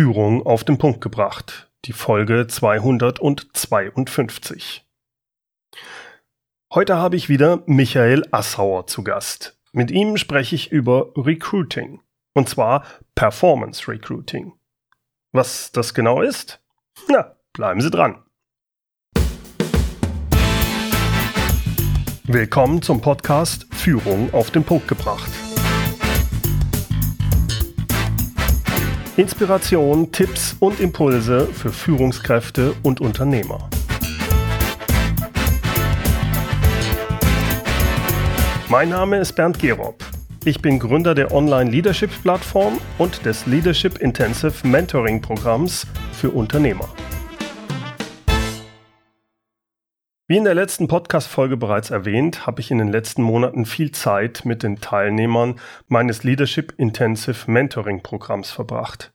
[0.00, 4.86] Führung auf den Punkt gebracht, die Folge 252.
[6.72, 9.60] Heute habe ich wieder Michael Assauer zu Gast.
[9.72, 12.00] Mit ihm spreche ich über Recruiting.
[12.32, 14.54] Und zwar Performance Recruiting.
[15.32, 16.62] Was das genau ist?
[17.06, 18.24] Na, bleiben Sie dran.
[22.24, 25.30] Willkommen zum Podcast Führung auf den Punkt gebracht.
[29.20, 33.68] Inspiration, Tipps und Impulse für Führungskräfte und Unternehmer.
[38.70, 40.02] Mein Name ist Bernd Gerob.
[40.46, 46.88] Ich bin Gründer der Online-Leadership-Plattform und des Leadership Intensive Mentoring-Programms für Unternehmer.
[50.30, 54.44] Wie in der letzten Podcast-Folge bereits erwähnt, habe ich in den letzten Monaten viel Zeit
[54.44, 55.58] mit den Teilnehmern
[55.88, 59.10] meines Leadership Intensive Mentoring Programms verbracht.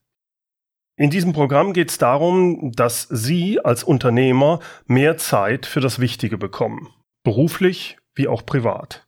[0.98, 6.38] In diesem Programm geht es darum, dass Sie als Unternehmer mehr Zeit für das Wichtige
[6.38, 6.90] bekommen,
[7.24, 9.08] beruflich wie auch privat.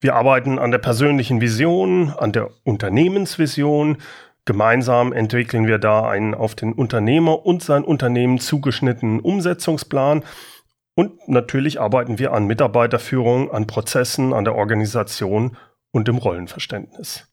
[0.00, 3.98] Wir arbeiten an der persönlichen Vision, an der Unternehmensvision,
[4.44, 10.24] Gemeinsam entwickeln wir da einen auf den Unternehmer und sein Unternehmen zugeschnittenen Umsetzungsplan,
[10.94, 15.56] und natürlich arbeiten wir an Mitarbeiterführung, an Prozessen, an der Organisation
[15.92, 17.28] und dem Rollenverständnis.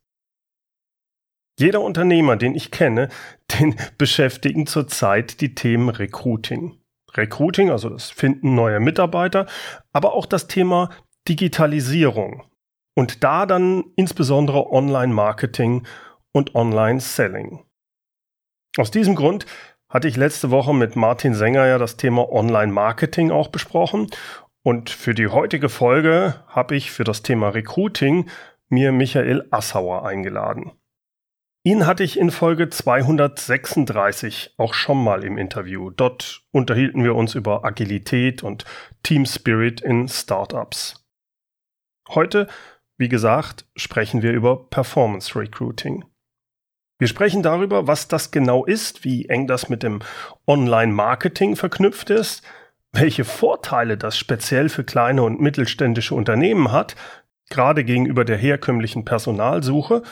[1.60, 3.10] Jeder Unternehmer, den ich kenne,
[3.60, 6.80] den beschäftigen zurzeit die Themen Recruiting.
[7.16, 9.48] Recruiting, also das Finden neuer Mitarbeiter,
[9.92, 10.90] aber auch das Thema
[11.28, 12.44] Digitalisierung.
[12.96, 15.86] Und da dann insbesondere Online-Marketing
[16.32, 17.66] und Online-Selling.
[18.78, 19.46] Aus diesem Grund
[19.90, 24.08] hatte ich letzte Woche mit Martin Sänger ja das Thema Online-Marketing auch besprochen.
[24.62, 28.30] Und für die heutige Folge habe ich für das Thema Recruiting
[28.70, 30.72] mir Michael Assauer eingeladen.
[31.64, 35.90] Ihn hatte ich in Folge 236 auch schon mal im Interview.
[35.90, 38.64] Dort unterhielten wir uns über Agilität und
[39.04, 41.06] Team Spirit in Startups.
[42.10, 42.48] Heute,
[42.98, 46.06] wie gesagt, sprechen wir über Performance Recruiting.
[47.00, 50.02] Wir sprechen darüber, was das genau ist, wie eng das mit dem
[50.46, 52.44] Online-Marketing verknüpft ist,
[52.92, 56.98] welche Vorteile das speziell für kleine und mittelständische Unternehmen hat,
[57.50, 60.04] gerade gegenüber der herkömmlichen Personalsuche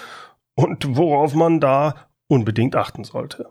[0.56, 3.50] und worauf man da unbedingt achten sollte.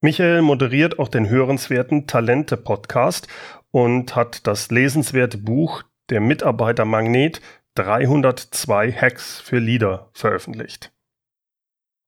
[0.00, 3.26] Michael moderiert auch den hörenswerten Talente-Podcast
[3.72, 7.40] und hat das lesenswerte Buch Der Mitarbeitermagnet
[7.74, 10.92] 302 Hacks für Leader veröffentlicht.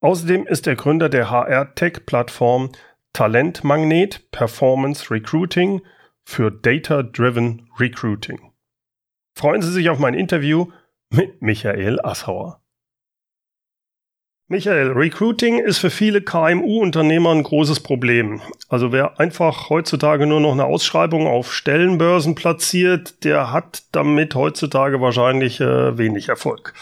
[0.00, 2.70] Außerdem ist er Gründer der HR-Tech-Plattform
[3.12, 5.82] Talentmagnet Performance Recruiting
[6.24, 8.52] für Data-Driven Recruiting.
[9.34, 10.66] Freuen Sie sich auf mein Interview
[11.10, 12.57] mit Michael Assauer.
[14.50, 18.40] Michael, Recruiting ist für viele KMU-Unternehmer ein großes Problem.
[18.70, 25.02] Also wer einfach heutzutage nur noch eine Ausschreibung auf Stellenbörsen platziert, der hat damit heutzutage
[25.02, 26.72] wahrscheinlich äh, wenig Erfolg.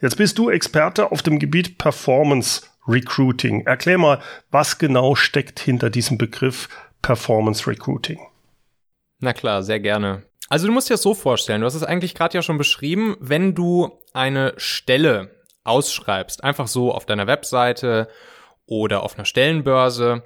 [0.00, 3.66] Jetzt bist du Experte auf dem Gebiet Performance Recruiting.
[3.66, 4.20] Erklär mal,
[4.50, 6.70] was genau steckt hinter diesem Begriff
[7.02, 8.18] Performance Recruiting?
[9.18, 10.22] Na klar, sehr gerne.
[10.48, 13.18] Also du musst dir das so vorstellen, du hast es eigentlich gerade ja schon beschrieben,
[13.20, 15.38] wenn du eine Stelle
[15.70, 18.08] ausschreibst, einfach so auf deiner Webseite
[18.66, 20.24] oder auf einer Stellenbörse,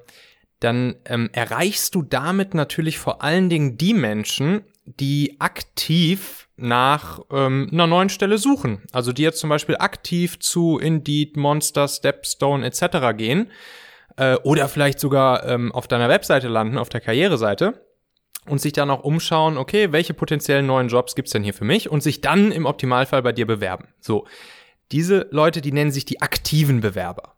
[0.59, 7.69] dann ähm, erreichst du damit natürlich vor allen Dingen die Menschen, die aktiv nach ähm,
[7.71, 8.83] einer neuen Stelle suchen.
[8.91, 13.17] Also die jetzt zum Beispiel aktiv zu Indeed, Monster, Stepstone etc.
[13.17, 13.51] gehen
[14.17, 17.81] äh, oder vielleicht sogar ähm, auf deiner Webseite landen, auf der Karriereseite
[18.47, 21.89] und sich dann auch umschauen, okay, welche potenziellen neuen Jobs gibt's denn hier für mich
[21.89, 23.87] und sich dann im Optimalfall bei dir bewerben.
[23.99, 24.25] So,
[24.91, 27.35] diese Leute, die nennen sich die aktiven Bewerber.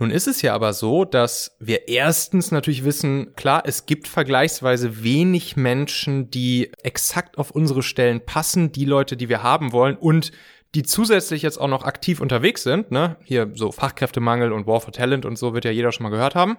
[0.00, 5.02] Nun ist es ja aber so, dass wir erstens natürlich wissen, klar, es gibt vergleichsweise
[5.02, 10.30] wenig Menschen, die exakt auf unsere Stellen passen, die Leute, die wir haben wollen und
[10.74, 13.16] die zusätzlich jetzt auch noch aktiv unterwegs sind, ne?
[13.24, 16.34] Hier so Fachkräftemangel und War for Talent und so wird ja jeder schon mal gehört
[16.34, 16.58] haben.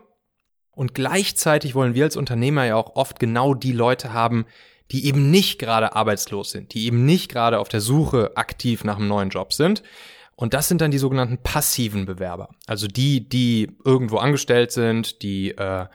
[0.71, 4.45] Und gleichzeitig wollen wir als Unternehmer ja auch oft genau die Leute haben,
[4.91, 8.97] die eben nicht gerade arbeitslos sind, die eben nicht gerade auf der Suche aktiv nach
[8.97, 9.83] einem neuen Job sind.
[10.35, 12.49] Und das sind dann die sogenannten passiven Bewerber.
[12.65, 15.85] Also die, die irgendwo angestellt sind, die, äh,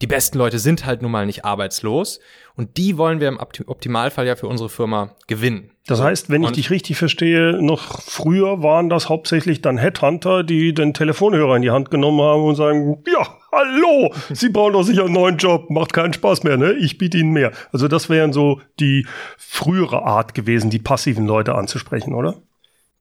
[0.00, 2.20] die besten Leute sind halt nun mal nicht arbeitslos.
[2.56, 5.70] Und die wollen wir im Optimalfall ja für unsere Firma gewinnen.
[5.86, 10.74] Das heißt, wenn ich dich richtig verstehe, noch früher waren das hauptsächlich dann Headhunter, die
[10.74, 15.04] den Telefonhörer in die Hand genommen haben und sagen, ja, hallo, Sie brauchen doch sicher
[15.04, 16.72] einen neuen Job, macht keinen Spaß mehr, ne?
[16.72, 17.52] Ich biete Ihnen mehr.
[17.72, 19.06] Also das wären so die
[19.38, 22.42] frühere Art gewesen, die passiven Leute anzusprechen, oder?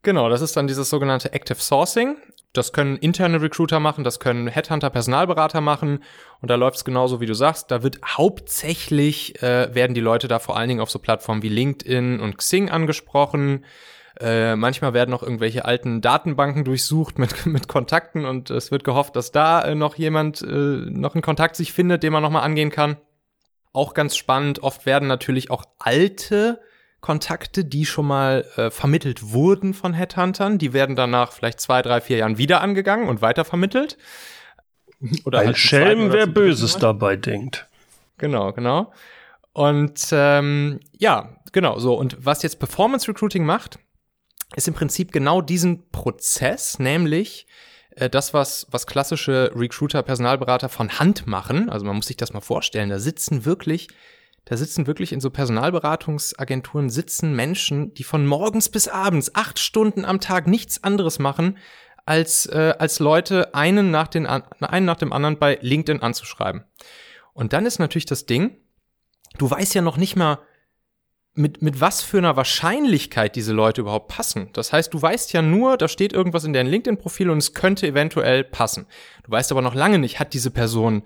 [0.01, 2.15] Genau, das ist dann dieses sogenannte Active Sourcing.
[2.53, 6.03] Das können interne Recruiter machen, das können Headhunter, Personalberater machen.
[6.41, 7.69] Und da läuft es genauso, wie du sagst.
[7.69, 11.49] Da wird hauptsächlich, äh, werden die Leute da vor allen Dingen auf so Plattformen wie
[11.49, 13.65] LinkedIn und Xing angesprochen.
[14.19, 19.15] Äh, manchmal werden noch irgendwelche alten Datenbanken durchsucht mit, mit Kontakten und es wird gehofft,
[19.15, 22.71] dass da äh, noch jemand, äh, noch ein Kontakt sich findet, den man nochmal angehen
[22.71, 22.97] kann.
[23.71, 24.63] Auch ganz spannend.
[24.63, 26.59] Oft werden natürlich auch alte
[27.01, 32.01] Kontakte, die schon mal äh, vermittelt wurden von Headhuntern, die werden danach vielleicht zwei, drei,
[32.01, 33.97] vier Jahren wieder angegangen und weiter vermittelt.
[35.25, 37.69] Oder Ein halt Schelm, wer Böses dabei denkt.
[38.17, 38.91] Genau, genau.
[39.53, 41.95] Und ähm, ja, genau so.
[41.95, 43.79] Und was jetzt Performance Recruiting macht,
[44.55, 47.47] ist im Prinzip genau diesen Prozess, nämlich
[47.95, 51.69] äh, das, was, was klassische Recruiter, Personalberater von Hand machen.
[51.69, 52.89] Also man muss sich das mal vorstellen.
[52.89, 53.87] Da sitzen wirklich
[54.49, 60.05] da sitzen wirklich in so Personalberatungsagenturen sitzen Menschen, die von morgens bis abends acht Stunden
[60.05, 61.59] am Tag nichts anderes machen,
[62.07, 66.63] als, äh, als Leute einen nach, den, einen nach dem anderen bei LinkedIn anzuschreiben.
[67.33, 68.57] Und dann ist natürlich das Ding,
[69.37, 70.39] du weißt ja noch nicht mal,
[71.35, 74.49] mit, mit was für einer Wahrscheinlichkeit diese Leute überhaupt passen.
[74.53, 77.85] Das heißt, du weißt ja nur, da steht irgendwas in deren LinkedIn-Profil und es könnte
[77.85, 78.87] eventuell passen.
[79.23, 81.03] Du weißt aber noch lange nicht, hat diese Person,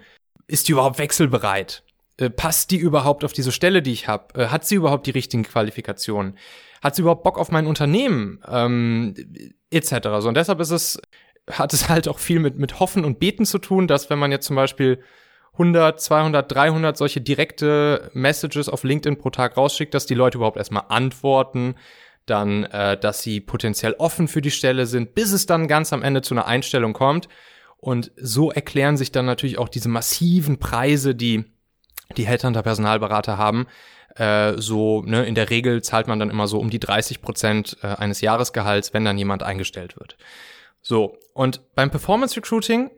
[0.47, 1.83] ist die überhaupt wechselbereit?
[2.23, 4.41] Äh, passt die überhaupt auf diese Stelle, die ich habe?
[4.41, 6.37] Äh, hat sie überhaupt die richtigen Qualifikationen?
[6.81, 8.41] Hat sie überhaupt Bock auf mein Unternehmen?
[8.47, 9.13] Ähm,
[9.71, 10.09] etc.
[10.19, 11.01] So, und deshalb ist es,
[11.49, 14.31] hat es halt auch viel mit, mit Hoffen und Beten zu tun, dass wenn man
[14.31, 15.03] jetzt zum Beispiel
[15.53, 20.57] 100, 200, 300 solche direkte Messages auf LinkedIn pro Tag rausschickt, dass die Leute überhaupt
[20.57, 21.75] erstmal antworten,
[22.25, 26.01] dann, äh, dass sie potenziell offen für die Stelle sind, bis es dann ganz am
[26.01, 27.27] Ende zu einer Einstellung kommt.
[27.77, 31.43] Und so erklären sich dann natürlich auch diese massiven Preise, die
[32.17, 33.67] die Headhunter-Personalberater haben.
[34.15, 37.77] Äh, so, ne, in der Regel zahlt man dann immer so um die 30 Prozent
[37.81, 40.17] äh, eines Jahresgehalts, wenn dann jemand eingestellt wird.
[40.81, 42.91] So, und beim Performance Recruiting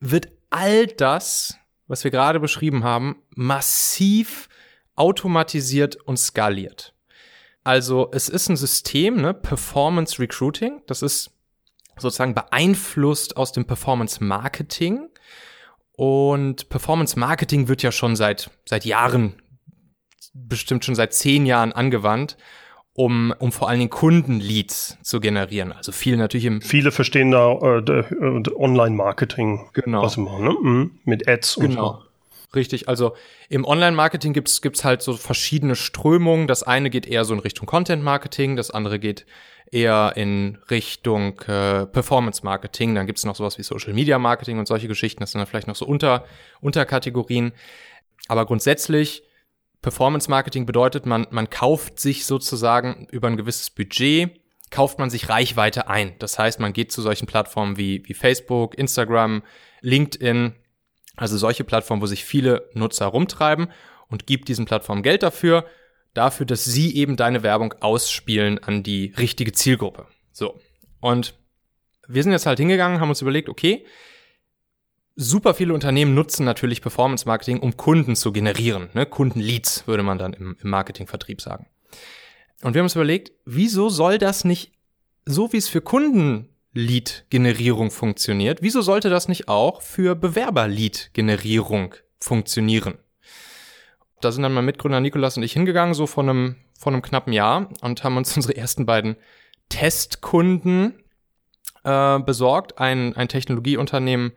[0.00, 4.48] wird all das, was wir gerade beschrieben haben, massiv
[4.96, 6.94] automatisiert und skaliert.
[7.62, 11.32] Also es ist ein System, ne, Performance Recruiting, das ist
[11.98, 15.08] sozusagen beeinflusst aus dem Performance Marketing
[15.96, 19.34] und Performance Marketing wird ja schon seit, seit Jahren,
[20.34, 22.36] bestimmt schon seit zehn Jahren angewandt,
[22.92, 25.72] um, um vor allen Dingen Kundenleads zu generieren.
[25.72, 26.60] Also viel natürlich im.
[26.60, 29.70] Viele verstehen da äh, äh Online-Marketing.
[29.72, 30.02] Genau.
[30.02, 30.56] Was machen, ne?
[30.60, 30.98] Mhm.
[31.04, 31.92] Mit Ads und genau.
[31.92, 32.02] so.
[32.54, 33.14] Richtig, also
[33.48, 36.46] im Online-Marketing gibt's gibt's halt so verschiedene Strömungen.
[36.46, 39.26] Das eine geht eher so in Richtung Content-Marketing, das andere geht
[39.70, 42.94] eher in Richtung äh, Performance Marketing.
[42.94, 45.20] Dann gibt's noch sowas wie Social Media Marketing und solche Geschichten.
[45.20, 46.24] Das sind dann vielleicht noch so Unter
[46.60, 47.52] Unterkategorien.
[48.28, 49.22] Aber grundsätzlich
[49.82, 54.40] Performance Marketing bedeutet, man, man kauft sich sozusagen über ein gewisses Budget,
[54.70, 56.14] kauft man sich Reichweite ein.
[56.18, 59.42] Das heißt, man geht zu solchen Plattformen wie, wie Facebook, Instagram,
[59.82, 60.54] LinkedIn,
[61.16, 63.68] also solche Plattformen, wo sich viele Nutzer rumtreiben
[64.08, 65.64] und gibt diesen Plattformen Geld dafür
[66.16, 70.06] dafür, dass sie eben deine Werbung ausspielen an die richtige Zielgruppe.
[70.32, 70.58] So.
[71.00, 71.34] Und
[72.08, 73.84] wir sind jetzt halt hingegangen, haben uns überlegt, okay,
[75.16, 78.88] super viele Unternehmen nutzen natürlich Performance Marketing, um Kunden zu generieren.
[78.92, 79.06] Ne?
[79.06, 81.68] Kundenleads würde man dann im, im Marketingvertrieb sagen.
[82.62, 84.72] Und wir haben uns überlegt, wieso soll das nicht,
[85.24, 92.98] so wie es für Kunden-Lead-Generierung funktioniert, wieso sollte das nicht auch für Bewerber-Lead-Generierung funktionieren?
[94.20, 97.32] Da sind dann mein Mitgründer Nikolas und ich hingegangen, so vor einem, vor einem knappen
[97.32, 99.16] Jahr und haben uns unsere ersten beiden
[99.68, 101.02] Testkunden
[101.84, 102.78] äh, besorgt.
[102.78, 104.32] Ein, ein Technologieunternehmen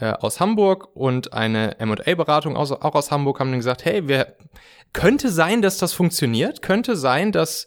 [0.00, 4.36] äh, aus Hamburg und eine M&A-Beratung auch aus Hamburg haben dann gesagt, hey, wir,
[4.94, 7.66] könnte sein, dass das funktioniert, könnte sein, dass,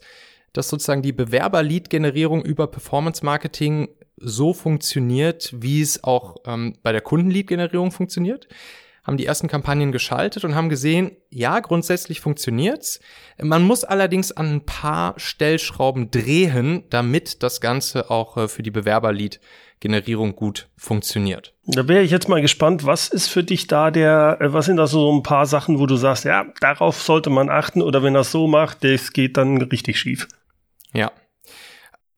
[0.52, 7.92] dass sozusagen die Bewerber-Lead-Generierung über Performance-Marketing so funktioniert, wie es auch ähm, bei der Kunden-Lead-Generierung
[7.92, 8.48] funktioniert
[9.08, 13.00] haben die ersten Kampagnen geschaltet und haben gesehen, ja, grundsätzlich funktioniert's.
[13.40, 18.70] Man muss allerdings an ein paar Stellschrauben drehen, damit das Ganze auch äh, für die
[18.70, 21.54] Bewerberlead-Generierung gut funktioniert.
[21.64, 24.76] Da wäre ich jetzt mal gespannt, was ist für dich da der, äh, was sind
[24.76, 28.12] da so ein paar Sachen, wo du sagst, ja, darauf sollte man achten oder wenn
[28.12, 30.28] das so macht, das geht dann richtig schief.
[30.92, 31.12] Ja,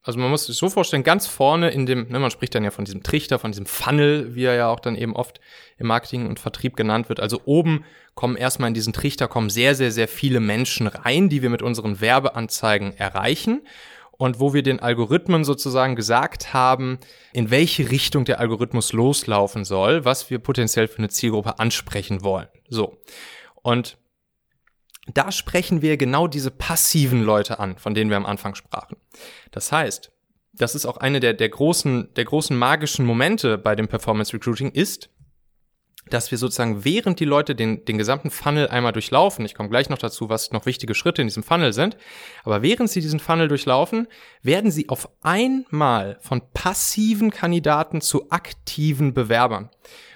[0.03, 2.71] also man muss sich so vorstellen, ganz vorne in dem, ne, man spricht dann ja
[2.71, 5.41] von diesem Trichter, von diesem Funnel, wie er ja auch dann eben oft
[5.77, 7.21] im Marketing und Vertrieb genannt wird.
[7.21, 11.43] Also oben kommen erstmal in diesen Trichter kommen sehr, sehr, sehr viele Menschen rein, die
[11.43, 13.61] wir mit unseren Werbeanzeigen erreichen
[14.13, 16.99] und wo wir den Algorithmen sozusagen gesagt haben,
[17.33, 22.49] in welche Richtung der Algorithmus loslaufen soll, was wir potenziell für eine Zielgruppe ansprechen wollen.
[22.69, 22.99] So.
[23.63, 23.99] Und
[25.17, 28.97] da sprechen wir genau diese passiven Leute an, von denen wir am Anfang sprachen.
[29.51, 30.13] Das heißt,
[30.53, 34.71] das ist auch eine der, der großen, der großen magischen Momente bei dem Performance Recruiting
[34.71, 35.11] ist,
[36.09, 39.89] dass wir sozusagen während die Leute den, den gesamten Funnel einmal durchlaufen, ich komme gleich
[39.89, 41.97] noch dazu, was noch wichtige Schritte in diesem Funnel sind,
[42.43, 44.09] aber während sie diesen Funnel durchlaufen,
[44.43, 49.71] werden sie auf einmal von passiven Kandidaten zu aktiven Bewerbern.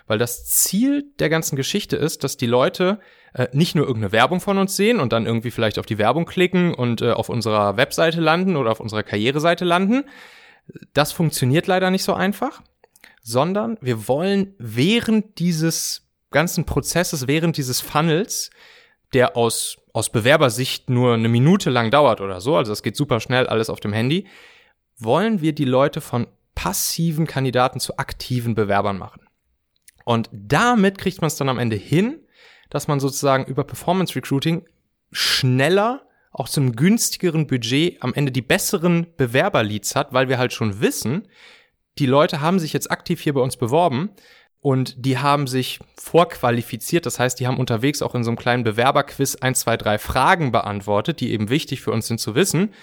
[0.06, 3.00] Weil das Ziel der ganzen Geschichte ist, dass die Leute
[3.34, 6.24] äh, nicht nur irgendeine Werbung von uns sehen und dann irgendwie vielleicht auf die Werbung
[6.24, 10.04] klicken und äh, auf unserer Webseite landen oder auf unserer Karriereseite landen.
[10.92, 12.62] Das funktioniert leider nicht so einfach,
[13.22, 18.50] sondern wir wollen während dieses ganzen Prozesses, während dieses Funnels,
[19.12, 23.20] der aus, aus Bewerbersicht nur eine Minute lang dauert oder so, also es geht super
[23.20, 24.26] schnell alles auf dem Handy,
[24.96, 29.26] wollen wir die Leute von passiven Kandidaten zu aktiven Bewerbern machen.
[30.04, 32.24] Und damit kriegt man es dann am Ende hin,
[32.75, 34.66] dass man sozusagen über Performance Recruiting
[35.12, 36.02] schneller
[36.33, 41.28] auch zum günstigeren Budget am Ende die besseren Bewerberleads hat, weil wir halt schon wissen,
[41.99, 44.11] die Leute haben sich jetzt aktiv hier bei uns beworben
[44.59, 47.07] und die haben sich vorqualifiziert.
[47.07, 50.50] Das heißt, die haben unterwegs auch in so einem kleinen Bewerberquiz ein, zwei, drei Fragen
[50.50, 52.75] beantwortet, die eben wichtig für uns sind zu wissen,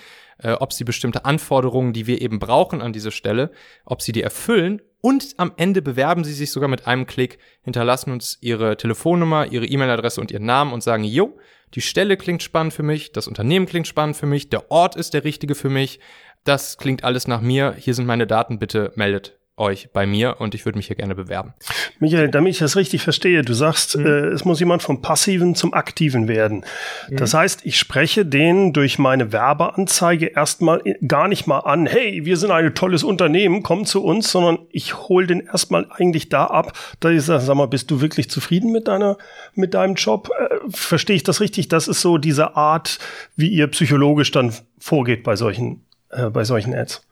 [0.43, 3.51] äh, ob sie bestimmte Anforderungen, die wir eben brauchen an diese Stelle,
[3.85, 4.81] ob sie die erfüllen.
[5.01, 9.65] Und am Ende bewerben sie sich sogar mit einem Klick, hinterlassen uns ihre Telefonnummer, ihre
[9.65, 11.37] E-Mail-Adresse und ihren Namen und sagen, jo,
[11.73, 15.13] die Stelle klingt spannend für mich, das Unternehmen klingt spannend für mich, der Ort ist
[15.13, 15.99] der richtige für mich,
[16.43, 20.55] das klingt alles nach mir, hier sind meine Daten, bitte meldet euch bei mir und
[20.55, 21.53] ich würde mich hier gerne bewerben.
[21.99, 24.05] Michael, damit ich das richtig verstehe, du sagst, mhm.
[24.05, 26.65] äh, es muss jemand vom Passiven zum Aktiven werden.
[27.09, 27.17] Mhm.
[27.17, 32.37] Das heißt, ich spreche den durch meine Werbeanzeige erstmal gar nicht mal an, hey, wir
[32.37, 36.73] sind ein tolles Unternehmen, komm zu uns, sondern ich hole den erstmal eigentlich da ab,
[36.99, 39.17] da ich sage, sag mal, bist du wirklich zufrieden mit deiner,
[39.53, 40.29] mit deinem Job?
[40.39, 41.67] Äh, verstehe ich das richtig?
[41.67, 42.99] Das ist so diese Art,
[43.35, 47.05] wie ihr psychologisch dann vorgeht bei solchen, äh, bei solchen Ads.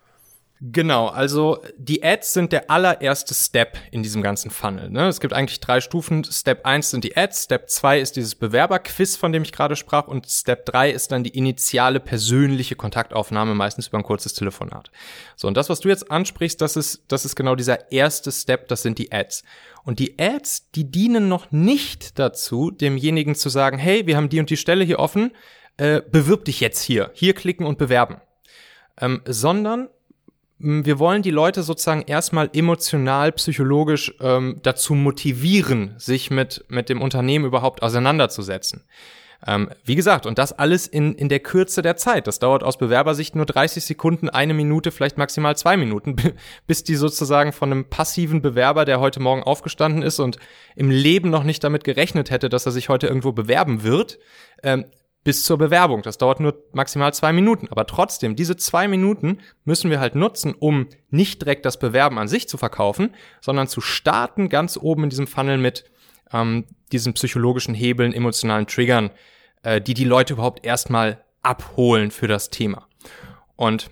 [0.62, 4.89] Genau, also die Ads sind der allererste Step in diesem ganzen Funnel.
[4.89, 5.08] Ne?
[5.08, 6.25] Es gibt eigentlich drei Stufen.
[6.25, 10.08] Step 1 sind die Ads, Step 2 ist dieses Bewerberquiz, von dem ich gerade sprach,
[10.10, 14.92] und Step 3 ist dann die initiale persönliche Kontaktaufnahme, meistens über ein kurzes Telefonat.
[15.38, 18.68] So, und das, was du jetzt ansprichst, das ist, das ist genau dieser erste Step,
[18.68, 19.44] das sind die Ads.
[19.86, 24.42] Und die Ads, die dienen noch nicht dazu, demjenigen zu sagen, hey, wir haben die
[24.42, 25.32] und die Stelle hier offen,
[25.78, 28.18] äh, bewirb dich jetzt hier, hier klicken und bewerben.
[29.00, 29.88] Ähm, sondern
[30.60, 37.01] wir wollen die Leute sozusagen erstmal emotional, psychologisch ähm, dazu motivieren, sich mit, mit dem
[37.01, 38.84] Unternehmen überhaupt auseinanderzusetzen.
[39.48, 42.28] Ähm, wie gesagt, und das alles in, in der Kürze der Zeit.
[42.28, 46.18] Das dauert aus Bewerbersicht nur 30 Sekunden, eine Minute, vielleicht maximal zwei Minuten,
[46.68, 50.39] bis die sozusagen von einem passiven Bewerber, der heute Morgen aufgestanden ist und
[50.75, 54.20] im Leben noch nicht damit gerechnet hätte, dass er sich heute irgendwo bewerben wird,
[54.62, 54.84] ähm,
[55.24, 56.02] bis zur Bewerbung.
[56.02, 57.68] Das dauert nur maximal zwei Minuten.
[57.70, 62.28] Aber trotzdem, diese zwei Minuten müssen wir halt nutzen, um nicht direkt das Bewerben an
[62.28, 65.86] sich zu verkaufen, sondern zu starten ganz oben in diesem Funnel mit
[66.32, 69.12] ähm, diesen psychologischen Hebeln, emotionalen Triggern,
[69.64, 72.88] äh, die die Leute überhaupt erstmal abholen für das Thema.
[73.56, 73.90] Und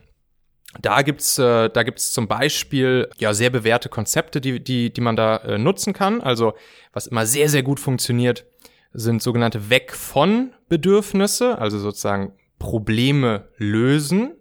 [0.81, 5.15] da gibt's, äh, da gibt's zum Beispiel ja sehr bewährte Konzepte, die, die, die man
[5.15, 6.21] da äh, nutzen kann.
[6.21, 6.53] Also
[6.93, 8.45] was immer sehr, sehr gut funktioniert,
[8.93, 14.35] sind sogenannte Weg von Bedürfnisse, also sozusagen Probleme lösen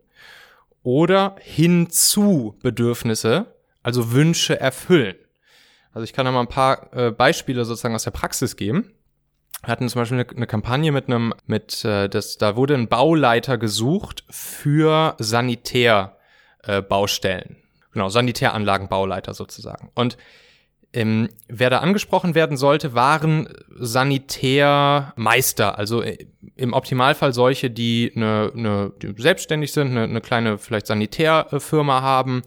[0.83, 5.17] oder hinzu Bedürfnisse, also Wünsche erfüllen.
[5.93, 8.93] Also ich kann da mal ein paar äh, Beispiele sozusagen aus der Praxis geben.
[9.62, 12.88] Wir hatten zum Beispiel eine, eine Kampagne mit einem, mit, äh, das, da wurde ein
[12.88, 17.50] Bauleiter gesucht für Sanitärbaustellen.
[17.50, 17.57] Äh,
[17.93, 19.91] genau, Sanitäranlagenbauleiter sozusagen.
[19.95, 20.17] Und
[20.97, 26.17] ähm, wer da angesprochen werden sollte, waren Sanitärmeister, also äh,
[26.57, 32.41] im Optimalfall solche, die, eine, eine, die selbstständig sind, eine, eine kleine vielleicht Sanitärfirma haben,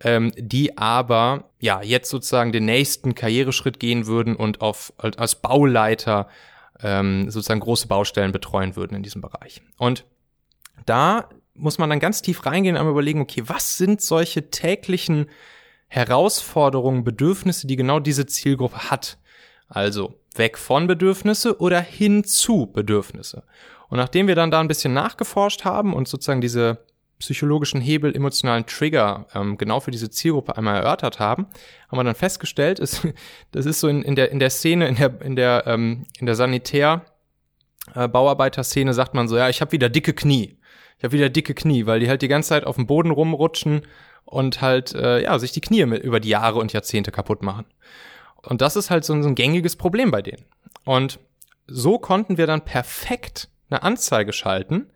[0.00, 6.28] ähm, die aber ja jetzt sozusagen den nächsten Karriereschritt gehen würden und auf als Bauleiter
[6.80, 9.60] ähm, sozusagen große Baustellen betreuen würden in diesem Bereich.
[9.76, 10.04] Und
[10.86, 15.26] da muss man dann ganz tief reingehen und überlegen, okay, was sind solche täglichen
[15.88, 19.18] Herausforderungen, Bedürfnisse, die genau diese Zielgruppe hat.
[19.68, 23.42] Also weg von Bedürfnisse oder hin zu Bedürfnisse.
[23.88, 26.78] Und nachdem wir dann da ein bisschen nachgeforscht haben und sozusagen diese
[27.18, 31.46] psychologischen Hebel, emotionalen Trigger ähm, genau für diese Zielgruppe einmal erörtert haben,
[31.88, 33.06] haben wir dann festgestellt, ist,
[33.50, 36.26] das ist so in, in, der, in der Szene, in der, in der, ähm, in
[36.26, 37.04] der Sanitär,
[37.94, 40.58] äh, Bauarbeiterszene sagt man so, ja, ich habe wieder dicke Knie.
[40.98, 43.82] Ich habe wieder dicke Knie, weil die halt die ganze Zeit auf dem Boden rumrutschen
[44.28, 47.64] und halt, äh, ja, sich die Knie mit, über die Jahre und Jahrzehnte kaputt machen.
[48.42, 50.44] Und das ist halt so, so ein gängiges Problem bei denen.
[50.84, 51.18] Und
[51.66, 54.90] so konnten wir dann perfekt eine Anzeige schalten,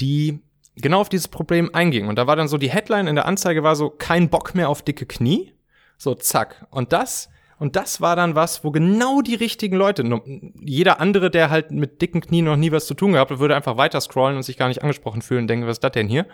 [0.00, 0.40] die
[0.76, 2.08] genau auf dieses Problem einging.
[2.08, 4.70] Und da war dann so die Headline in der Anzeige war so, kein Bock mehr
[4.70, 5.52] auf dicke Knie.
[5.98, 6.66] So, zack.
[6.70, 7.28] Und das,
[7.58, 10.04] und das war dann was, wo genau die richtigen Leute,
[10.58, 13.56] jeder andere, der halt mit dicken Knien noch nie was zu tun gehabt hat, würde
[13.56, 16.08] einfach weiter scrollen und sich gar nicht angesprochen fühlen und denken, was ist das denn
[16.08, 16.26] hier?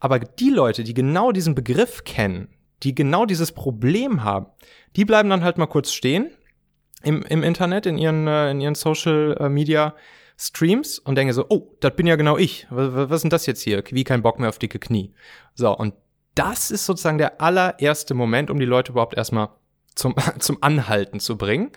[0.00, 2.48] Aber die Leute, die genau diesen Begriff kennen,
[2.82, 4.46] die genau dieses Problem haben,
[4.96, 6.30] die bleiben dann halt mal kurz stehen
[7.02, 9.94] im, im Internet, in ihren, äh, in ihren Social äh, Media
[10.36, 12.66] Streams und denke so, oh, das bin ja genau ich.
[12.70, 13.82] Was, was ist denn das jetzt hier?
[13.90, 15.14] Wie kein Bock mehr auf dicke Knie.
[15.54, 15.94] So, und
[16.34, 19.50] das ist sozusagen der allererste Moment, um die Leute überhaupt erstmal
[19.94, 21.70] zum, zum Anhalten zu bringen.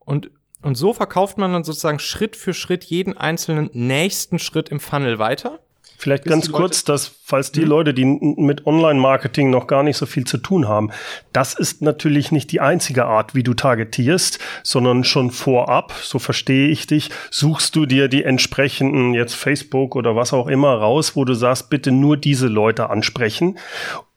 [0.00, 0.30] Und,
[0.62, 5.18] und so verkauft man dann sozusagen Schritt für Schritt jeden einzelnen nächsten Schritt im Funnel
[5.18, 5.60] weiter.
[5.96, 7.68] Vielleicht ganz kurz, dass falls die mhm.
[7.68, 10.90] Leute, die mit Online-Marketing noch gar nicht so viel zu tun haben,
[11.32, 16.68] das ist natürlich nicht die einzige Art, wie du targetierst, sondern schon vorab, so verstehe
[16.68, 21.24] ich dich, suchst du dir die entsprechenden jetzt Facebook oder was auch immer raus, wo
[21.24, 23.58] du sagst, bitte nur diese Leute ansprechen.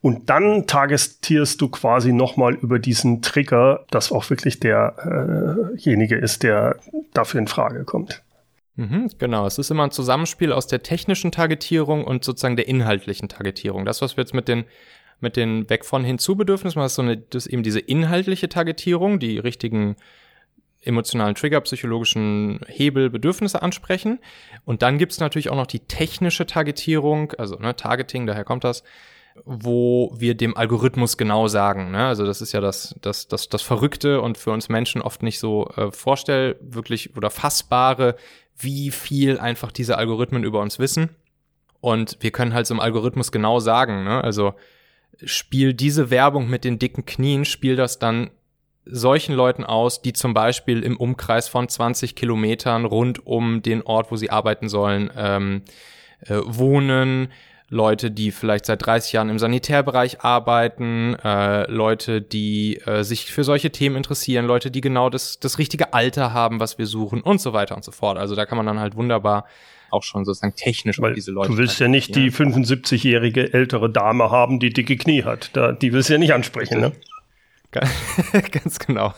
[0.02, 6.42] Und dann targetierst du quasi nochmal über diesen Trigger, dass auch wirklich derjenige äh ist,
[6.42, 6.76] der
[7.12, 8.22] dafür in Frage kommt.
[8.76, 13.28] Mhm, genau, es ist immer ein Zusammenspiel aus der technischen Targetierung und sozusagen der inhaltlichen
[13.28, 13.84] Targetierung.
[13.84, 14.64] Das, was wir jetzt mit den
[15.18, 19.38] mit den weg von hinzu-Bedürfnissen, das ist so eine, das eben diese inhaltliche Targetierung, die
[19.38, 19.96] richtigen
[20.82, 24.20] emotionalen Trigger, psychologischen Hebel, Bedürfnisse ansprechen.
[24.64, 28.84] Und dann gibt's natürlich auch noch die technische Targetierung, also ne, Targeting, daher kommt das,
[29.44, 31.90] wo wir dem Algorithmus genau sagen.
[31.90, 32.06] Ne?
[32.06, 35.38] Also das ist ja das, das, das, das Verrückte und für uns Menschen oft nicht
[35.38, 38.16] so äh, vorstell, wirklich oder fassbare,
[38.58, 41.10] wie viel einfach diese Algorithmen über uns wissen.
[41.80, 44.22] Und wir können halt so im Algorithmus genau sagen, ne?
[44.24, 44.54] also
[45.24, 48.30] spiel diese Werbung mit den dicken Knien, spiel das dann
[48.84, 54.10] solchen Leuten aus, die zum Beispiel im Umkreis von 20 Kilometern rund um den Ort,
[54.10, 55.62] wo sie arbeiten sollen, ähm,
[56.20, 57.28] äh, wohnen,
[57.68, 63.42] Leute, die vielleicht seit 30 Jahren im Sanitärbereich arbeiten, äh, Leute, die äh, sich für
[63.42, 67.40] solche Themen interessieren, Leute, die genau das, das richtige Alter haben, was wir suchen und
[67.40, 68.18] so weiter und so fort.
[68.18, 69.46] Also da kann man dann halt wunderbar
[69.90, 71.52] auch schon sozusagen technisch Weil diese Leute.
[71.52, 75.50] Du willst ja nicht die 75-jährige ältere Dame haben, die dicke Knie hat.
[75.52, 76.92] Da, die willst du ja nicht ansprechen, ne?
[78.50, 79.14] Ganz genau.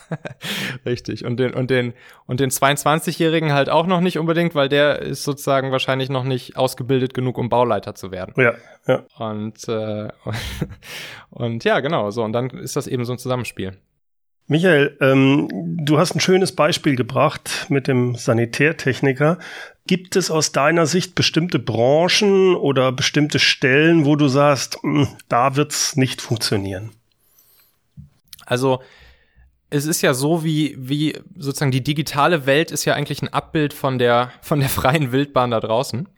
[0.84, 1.24] Richtig.
[1.24, 1.94] Und den, und den,
[2.26, 6.56] und den 22-Jährigen halt auch noch nicht unbedingt, weil der ist sozusagen wahrscheinlich noch nicht
[6.56, 8.34] ausgebildet genug, um Bauleiter zu werden.
[8.36, 8.54] Ja,
[8.86, 9.04] ja.
[9.18, 10.08] Und, äh,
[11.30, 12.22] und ja, genau, so.
[12.22, 13.78] Und dann ist das eben so ein Zusammenspiel.
[14.50, 19.38] Michael, ähm, du hast ein schönes Beispiel gebracht mit dem Sanitärtechniker.
[19.86, 25.16] Gibt es aus deiner Sicht bestimmte Branchen oder bestimmte Stellen, wo du sagst, mh, hm,
[25.28, 26.92] da wird's nicht funktionieren?
[28.48, 28.80] Also
[29.70, 33.74] es ist ja so, wie, wie sozusagen die digitale Welt ist ja eigentlich ein Abbild
[33.74, 36.08] von der, von der freien Wildbahn da draußen.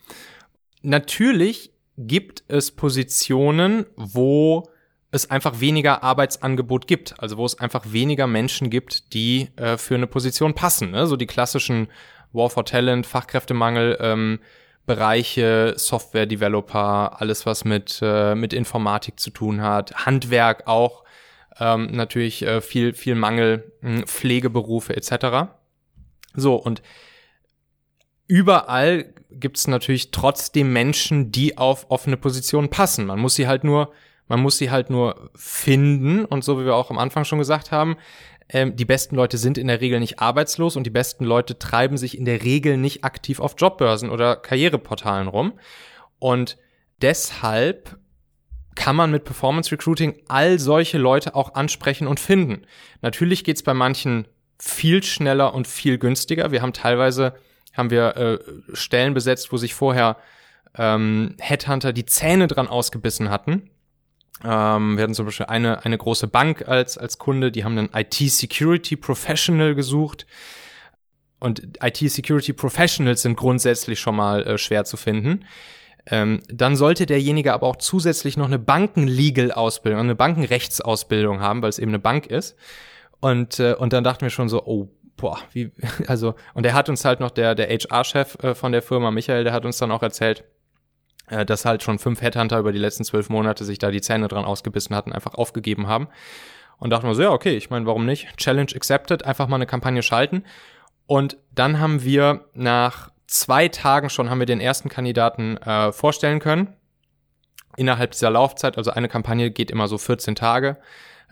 [0.82, 4.68] Natürlich gibt es Positionen, wo
[5.10, 9.96] es einfach weniger Arbeitsangebot gibt, also wo es einfach weniger Menschen gibt, die äh, für
[9.96, 10.92] eine Position passen.
[10.92, 11.08] Ne?
[11.08, 11.88] So die klassischen
[12.32, 14.38] War for Talent, Fachkräftemangel, ähm,
[14.86, 21.04] Bereiche, Software-Developer, alles was mit, äh, mit Informatik zu tun hat, Handwerk auch
[21.60, 25.52] ähm, natürlich äh, viel, viel Mangel, mh, hm, Pflegeberufe etc.
[26.34, 26.82] So, und
[28.26, 33.06] überall gibt es natürlich trotzdem Menschen, die auf offene Positionen passen.
[33.06, 33.92] Man muss sie halt nur,
[34.26, 37.70] man muss sie halt nur finden und so wie wir auch am Anfang schon gesagt
[37.70, 37.96] haben,
[38.48, 41.96] ähm, die besten Leute sind in der Regel nicht arbeitslos und die besten Leute treiben
[41.96, 45.58] sich in der Regel nicht aktiv auf Jobbörsen oder Karriereportalen rum.
[46.18, 46.58] Und
[47.00, 47.98] deshalb
[48.74, 52.66] kann man mit Performance Recruiting all solche Leute auch ansprechen und finden.
[53.02, 54.26] Natürlich geht's bei manchen
[54.58, 56.52] viel schneller und viel günstiger.
[56.52, 57.34] Wir haben teilweise
[57.72, 58.38] haben wir äh,
[58.74, 60.16] Stellen besetzt, wo sich vorher
[60.76, 63.70] ähm, Headhunter die Zähne dran ausgebissen hatten.
[64.44, 67.90] Ähm, wir hatten zum Beispiel eine, eine große Bank als, als Kunde, die haben einen
[67.94, 70.26] IT-Security Professional gesucht.
[71.38, 75.44] Und IT-Security Professionals sind grundsätzlich schon mal äh, schwer zu finden.
[76.10, 81.78] Ähm, dann sollte derjenige aber auch zusätzlich noch eine Bankenlegal-Ausbildung, eine Bankenrechtsausbildung haben, weil es
[81.78, 82.56] eben eine Bank ist.
[83.20, 85.70] Und, äh, und dann dachten wir schon so, oh, boah, wie,
[86.08, 89.44] also, und er hat uns halt noch, der, der HR-Chef äh, von der Firma, Michael,
[89.44, 90.44] der hat uns dann auch erzählt,
[91.28, 94.26] äh, dass halt schon fünf Headhunter über die letzten zwölf Monate sich da die Zähne
[94.26, 96.08] dran ausgebissen hatten, einfach aufgegeben haben.
[96.78, 98.36] Und dachten wir so, ja, okay, ich meine, warum nicht?
[98.36, 100.44] Challenge accepted, einfach mal eine Kampagne schalten.
[101.06, 106.40] Und dann haben wir nach zwei Tagen schon haben wir den ersten Kandidaten äh, vorstellen
[106.40, 106.74] können.
[107.76, 110.76] Innerhalb dieser Laufzeit, also eine Kampagne geht immer so 14 Tage.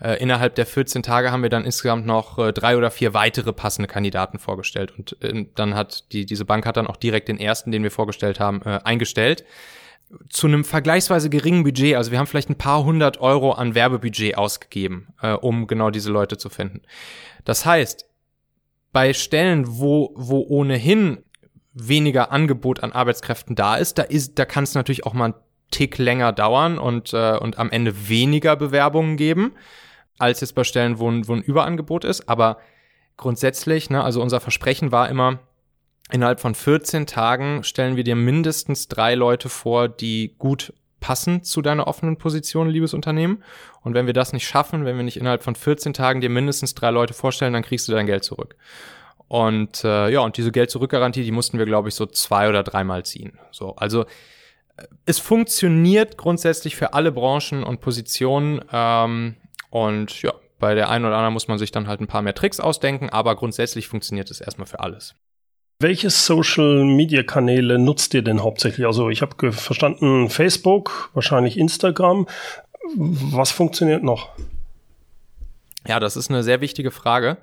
[0.01, 3.51] Äh, innerhalb der 14 Tage haben wir dann insgesamt noch äh, drei oder vier weitere
[3.51, 4.97] passende Kandidaten vorgestellt.
[4.97, 7.91] Und äh, dann hat die, diese Bank hat dann auch direkt den ersten, den wir
[7.91, 9.43] vorgestellt haben, äh, eingestellt.
[10.29, 14.37] zu einem vergleichsweise geringen Budget, also wir haben vielleicht ein paar hundert Euro an Werbebudget
[14.37, 16.81] ausgegeben, äh, um genau diese Leute zu finden.
[17.43, 18.05] Das heißt,
[18.91, 21.19] bei Stellen, wo, wo ohnehin
[21.87, 25.33] weniger Angebot an Arbeitskräften da ist, da ist, da kann es natürlich auch mal einen
[25.71, 29.53] Tick länger dauern und, äh, und am Ende weniger Bewerbungen geben,
[30.17, 32.27] als jetzt bei Stellen, wo ein, wo ein Überangebot ist.
[32.27, 32.57] Aber
[33.17, 35.39] grundsätzlich, ne, also unser Versprechen war immer,
[36.11, 41.61] innerhalb von 14 Tagen stellen wir dir mindestens drei Leute vor, die gut passen zu
[41.61, 43.43] deiner offenen Position, liebes Unternehmen.
[43.81, 46.75] Und wenn wir das nicht schaffen, wenn wir nicht innerhalb von 14 Tagen dir mindestens
[46.75, 48.55] drei Leute vorstellen, dann kriegst du dein Geld zurück.
[49.29, 53.05] Und äh, ja, und diese Geld-Zurück-Garantie, die mussten wir, glaube ich, so zwei oder dreimal
[53.05, 53.39] ziehen.
[53.51, 58.59] So, also äh, es funktioniert grundsätzlich für alle Branchen und Positionen.
[58.73, 59.35] Ähm,
[59.69, 62.33] und ja, bei der einen oder anderen muss man sich dann halt ein paar mehr
[62.33, 65.13] Tricks ausdenken, aber grundsätzlich funktioniert es erstmal für alles.
[65.79, 68.87] Welche Social-Media-Kanäle nutzt ihr denn hauptsächlich?
[68.87, 72.27] Also ich habe verstanden Facebook, wahrscheinlich Instagram.
[72.95, 74.29] Was funktioniert noch?
[75.87, 77.37] Ja, das ist eine sehr wichtige Frage.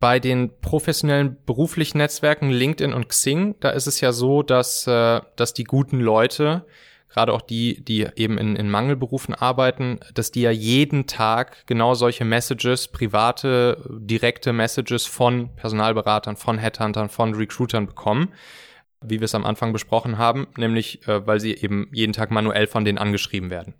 [0.00, 5.20] Bei den professionellen beruflichen Netzwerken LinkedIn und Xing, da ist es ja so, dass, äh,
[5.36, 6.64] dass die guten Leute
[7.10, 11.94] gerade auch die, die eben in, in Mangelberufen arbeiten, dass die ja jeden Tag genau
[11.94, 18.32] solche Messages, private, direkte Messages von Personalberatern, von Headhuntern, von Recruitern bekommen,
[19.02, 22.66] wie wir es am Anfang besprochen haben, nämlich äh, weil sie eben jeden Tag manuell
[22.66, 23.74] von denen angeschrieben werden.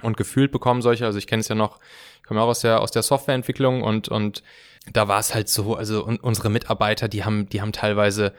[0.00, 1.80] Und gefühlt bekommen solche, also ich kenne es ja noch,
[2.18, 4.44] ich komme auch aus der, aus der Softwareentwicklung und, und
[4.92, 8.32] da war es halt so, also und unsere Mitarbeiter, die haben, die haben teilweise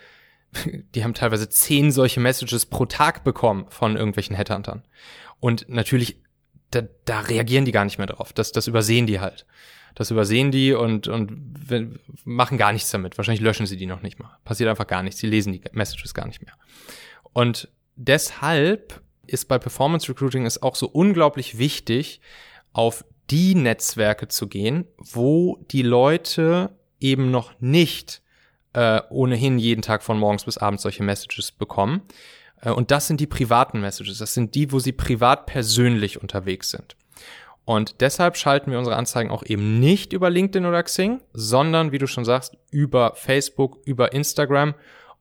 [0.95, 4.83] die haben teilweise zehn solche Messages pro Tag bekommen von irgendwelchen Headhuntern.
[5.39, 6.21] Und natürlich,
[6.71, 8.33] da, da reagieren die gar nicht mehr drauf.
[8.33, 9.45] Das, das übersehen die halt.
[9.95, 11.65] Das übersehen die und, und
[12.23, 13.17] machen gar nichts damit.
[13.17, 14.37] Wahrscheinlich löschen sie die noch nicht mal.
[14.45, 15.19] Passiert einfach gar nichts.
[15.19, 16.53] Sie lesen die Messages gar nicht mehr.
[17.33, 22.21] Und deshalb ist bei Performance Recruiting es auch so unglaublich wichtig,
[22.71, 28.21] auf die Netzwerke zu gehen, wo die Leute eben noch nicht
[28.73, 32.01] äh, ohnehin jeden Tag von morgens bis abends solche Messages bekommen.
[32.61, 34.19] Äh, und das sind die privaten Messages.
[34.19, 36.95] Das sind die, wo sie privat persönlich unterwegs sind.
[37.65, 41.99] Und deshalb schalten wir unsere Anzeigen auch eben nicht über LinkedIn oder Xing, sondern, wie
[41.99, 44.73] du schon sagst, über Facebook, über Instagram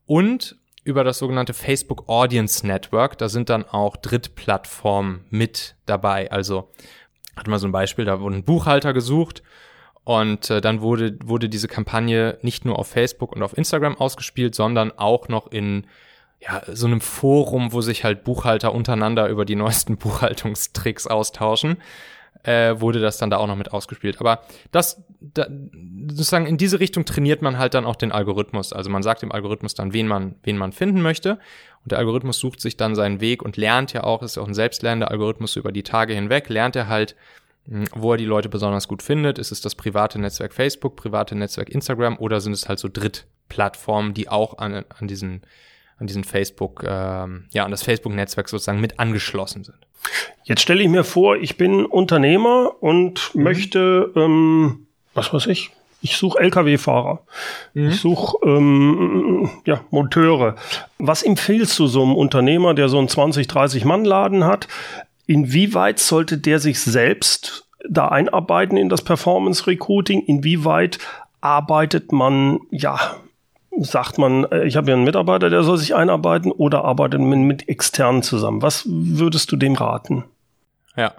[0.07, 3.19] und über das sogenannte Facebook Audience Network.
[3.19, 6.31] Da sind dann auch Drittplattformen mit dabei.
[6.33, 6.71] Also,
[7.39, 9.43] hat mal so ein Beispiel, da wurde ein Buchhalter gesucht
[10.05, 14.55] und äh, dann wurde, wurde diese Kampagne nicht nur auf Facebook und auf Instagram ausgespielt,
[14.55, 15.87] sondern auch noch in
[16.41, 21.79] ja, so einem Forum, wo sich halt Buchhalter untereinander über die neuesten Buchhaltungstricks austauschen,
[22.45, 24.21] äh, wurde das dann da auch noch mit ausgespielt.
[24.21, 25.47] Aber das, da,
[26.11, 28.73] sozusagen in diese Richtung trainiert man halt dann auch den Algorithmus.
[28.73, 31.39] Also man sagt dem Algorithmus dann, wen man, wen man finden möchte.
[31.85, 34.49] Und der Algorithmus sucht sich dann seinen Weg und lernt ja auch, ist ja auch
[34.49, 37.17] ein selbstlernender Algorithmus über die Tage hinweg, lernt er halt,
[37.67, 39.39] hm, wo er die Leute besonders gut findet.
[39.39, 44.15] Ist es das private Netzwerk Facebook, private Netzwerk Instagram oder sind es halt so Drittplattformen,
[44.15, 45.43] die auch an, an diesen
[45.99, 49.79] an diesen Facebook, ähm, ja, an das Facebook-Netzwerk sozusagen mit angeschlossen sind.
[50.45, 53.43] Jetzt stelle ich mir vor, ich bin Unternehmer und mhm.
[53.43, 57.21] möchte, ähm, was weiß ich, ich suche Lkw-Fahrer.
[57.75, 57.89] Mhm.
[57.89, 60.55] Ich suche ähm, ja, Monteure.
[60.99, 64.69] Was empfiehlst du so einem Unternehmer, der so einen 20, 30 Mann-Laden hat?
[65.27, 70.23] Inwieweit sollte der sich selbst da einarbeiten in das Performance Recruiting?
[70.23, 70.99] Inwieweit
[71.41, 73.17] arbeitet man, ja,
[73.85, 77.43] sagt man, äh, ich habe ja einen Mitarbeiter, der soll sich einarbeiten oder arbeitet man
[77.43, 78.63] mit externen zusammen?
[78.63, 80.25] Was würdest du dem raten?
[80.97, 81.13] Ja.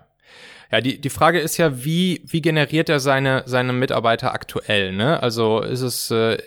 [0.72, 5.22] Ja, die, die Frage ist ja, wie, wie generiert er seine, seine Mitarbeiter aktuell, ne?
[5.24, 6.38] Also ist es, äh,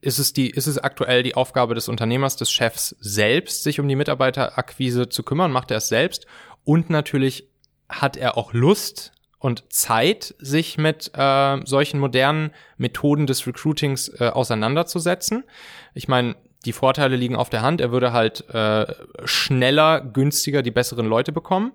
[0.00, 3.88] ist es die, ist es aktuell die Aufgabe des Unternehmers, des Chefs selbst, sich um
[3.88, 5.50] die Mitarbeiterakquise zu kümmern?
[5.50, 6.26] Macht er es selbst?
[6.62, 7.48] Und natürlich
[7.88, 9.12] hat er auch Lust
[9.44, 15.44] und Zeit, sich mit äh, solchen modernen Methoden des Recruitings äh, auseinanderzusetzen.
[15.92, 17.82] Ich meine, die Vorteile liegen auf der Hand.
[17.82, 18.86] Er würde halt äh,
[19.26, 21.72] schneller, günstiger die besseren Leute bekommen.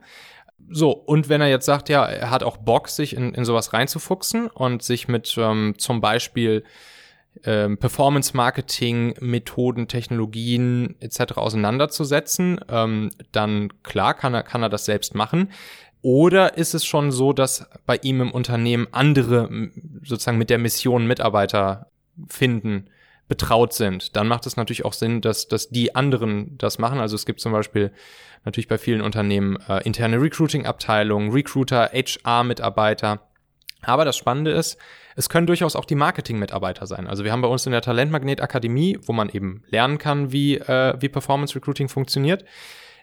[0.72, 3.72] So, und wenn er jetzt sagt, ja, er hat auch Bock, sich in, in sowas
[3.72, 6.64] reinzufuchsen und sich mit ähm, zum Beispiel
[7.44, 11.34] ähm, Performance-Marketing, Methoden, Technologien etc.
[11.38, 15.52] auseinanderzusetzen, ähm, dann klar kann er, kann er das selbst machen.
[16.02, 19.70] Oder ist es schon so, dass bei ihm im Unternehmen andere
[20.04, 21.92] sozusagen mit der Mission Mitarbeiter
[22.28, 22.90] finden,
[23.28, 24.16] betraut sind?
[24.16, 27.00] Dann macht es natürlich auch Sinn, dass, dass die anderen das machen.
[27.00, 27.92] Also es gibt zum Beispiel
[28.46, 33.22] natürlich bei vielen Unternehmen äh, interne Recruiting-Abteilungen, Recruiter, HR-Mitarbeiter.
[33.82, 34.78] Aber das Spannende ist,
[35.16, 37.08] es können durchaus auch die Marketing-Mitarbeiter sein.
[37.08, 40.56] Also wir haben bei uns in der Talentmagnet Akademie, wo man eben lernen kann, wie,
[40.56, 42.46] äh, wie Performance Recruiting funktioniert.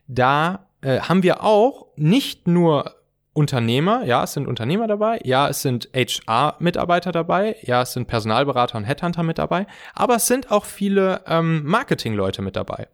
[0.09, 2.95] Da äh, haben wir auch nicht nur
[3.37, 8.79] Unternehmer, ja, es sind Unternehmer dabei, ja, es sind HR-Mitarbeiter dabei, ja, es sind Personalberater
[8.79, 12.89] und Headhunter mit dabei, aber es sind auch viele ähm, Marketing-Leute mit dabei,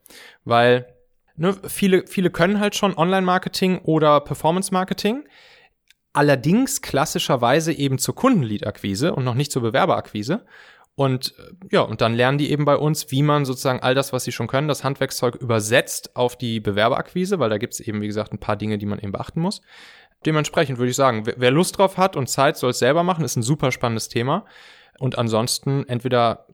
[0.44, 0.86] weil
[1.36, 5.24] ne, viele, viele können halt schon Online-Marketing oder Performance-Marketing,
[6.12, 10.44] allerdings klassischerweise eben zur Kundenlead-Akquise und noch nicht zur Bewerberakquise.
[10.94, 11.34] Und
[11.70, 14.32] ja, und dann lernen die eben bei uns, wie man sozusagen all das, was sie
[14.32, 18.32] schon können, das Handwerkszeug übersetzt auf die Bewerberakquise, weil da gibt es eben, wie gesagt,
[18.32, 19.62] ein paar Dinge, die man eben beachten muss.
[20.26, 23.36] Dementsprechend würde ich sagen, wer Lust drauf hat und Zeit, soll es selber machen, ist
[23.36, 24.44] ein super spannendes Thema.
[24.98, 26.46] Und ansonsten entweder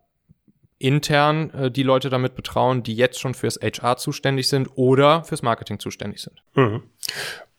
[0.79, 5.42] intern äh, die Leute damit betrauen, die jetzt schon fürs HR zuständig sind oder fürs
[5.42, 6.42] Marketing zuständig sind.
[6.55, 6.83] Mhm.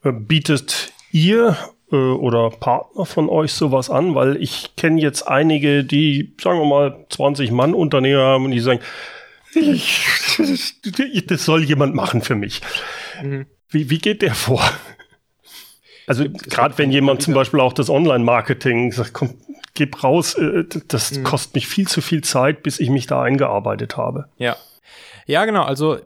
[0.04, 1.58] Äh, bietet ihr
[1.92, 4.16] äh, oder Partner von euch sowas an?
[4.16, 8.60] Weil ich kenne jetzt einige, die, sagen wir mal, 20 Mann Unternehmer haben und die
[8.60, 8.80] sagen,
[9.56, 10.06] ich,
[11.28, 12.62] das soll jemand machen für mich.
[13.22, 13.46] Mhm.
[13.70, 14.64] Wie, wie geht der vor?
[16.08, 19.36] Also gerade wenn jemand zum Beispiel auch das Online-Marketing sagt, komm,
[19.76, 21.24] gib raus, äh, das mhm.
[21.24, 24.28] kostet mich viel zu viel Zeit, bis ich mich da eingearbeitet habe.
[24.38, 24.58] Ja.
[25.28, 25.64] Ja, genau.
[25.64, 26.00] Also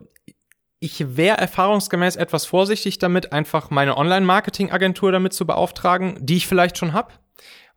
[0.84, 6.76] ich wäre erfahrungsgemäß etwas vorsichtig damit, einfach meine Online-Marketing-Agentur damit zu beauftragen, die ich vielleicht
[6.76, 7.14] schon habe,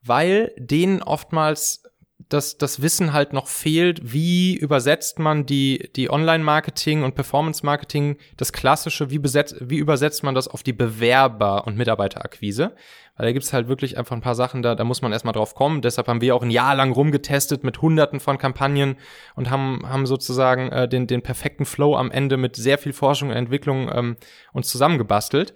[0.03, 1.83] weil denen oftmals
[2.29, 8.51] das, das Wissen halt noch fehlt, wie übersetzt man die, die Online-Marketing und Performance-Marketing, das
[8.51, 12.75] klassische, wie, besetzt, wie übersetzt man das auf die Bewerber- und Mitarbeiterakquise?
[13.15, 15.55] Weil da gibt's halt wirklich einfach ein paar Sachen, da, da muss man erstmal drauf
[15.55, 15.81] kommen.
[15.81, 18.97] Deshalb haben wir auch ein Jahr lang rumgetestet mit hunderten von Kampagnen
[19.35, 23.29] und haben, haben sozusagen äh, den, den perfekten Flow am Ende mit sehr viel Forschung
[23.29, 24.17] und Entwicklung ähm,
[24.53, 25.53] uns zusammengebastelt.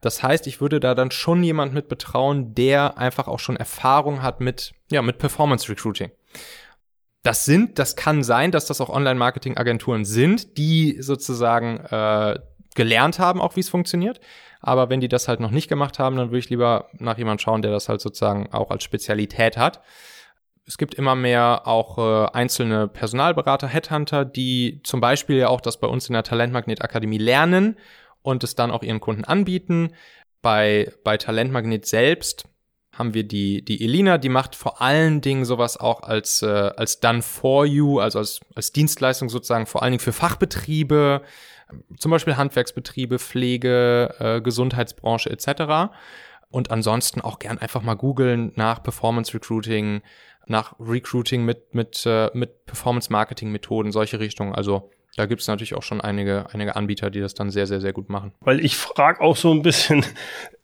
[0.00, 4.22] Das heißt, ich würde da dann schon jemand mit betrauen, der einfach auch schon Erfahrung
[4.22, 6.10] hat mit, ja, mit Performance Recruiting.
[7.22, 12.38] Das sind, das kann sein, dass das auch Online-Marketing-Agenturen sind, die sozusagen äh,
[12.74, 14.20] gelernt haben, auch wie es funktioniert.
[14.60, 17.42] Aber wenn die das halt noch nicht gemacht haben, dann würde ich lieber nach jemand
[17.42, 19.82] schauen, der das halt sozusagen auch als Spezialität hat.
[20.66, 25.80] Es gibt immer mehr auch äh, einzelne Personalberater, Headhunter, die zum Beispiel ja auch das
[25.80, 27.76] bei uns in der Talentmagnet Akademie lernen
[28.22, 29.94] und es dann auch ihren Kunden anbieten.
[30.42, 32.44] Bei, bei Talentmagnet selbst
[32.92, 37.00] haben wir die, die Elina, die macht vor allen Dingen sowas auch als, äh, als
[37.00, 41.22] Done for You, also als, als Dienstleistung sozusagen vor allen Dingen für Fachbetriebe,
[41.98, 45.92] zum Beispiel Handwerksbetriebe, Pflege, äh, Gesundheitsbranche etc.
[46.50, 50.02] Und ansonsten auch gern einfach mal googeln nach Performance Recruiting,
[50.46, 54.54] nach Recruiting mit, mit, äh, mit Performance Marketing Methoden, solche Richtungen.
[54.54, 57.82] Also da gibt es natürlich auch schon einige, einige Anbieter, die das dann sehr, sehr,
[57.82, 58.32] sehr gut machen.
[58.40, 60.02] Weil ich frage auch so ein bisschen,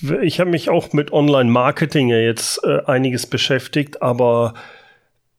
[0.22, 4.54] ich habe mich auch mit Online-Marketing ja jetzt äh, einiges beschäftigt, aber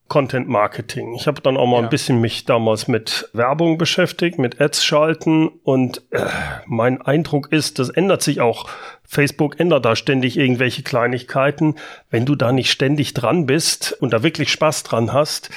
[0.08, 1.16] Content Marketing.
[1.16, 1.84] Ich habe dann auch mal ja.
[1.84, 6.22] ein bisschen mich damals mit Werbung beschäftigt, mit Ads schalten und äh,
[6.68, 8.70] mein Eindruck ist, das ändert sich auch.
[9.04, 11.74] Facebook ändert da ständig irgendwelche Kleinigkeiten.
[12.12, 15.50] Wenn du da nicht ständig dran bist und da wirklich Spaß dran hast,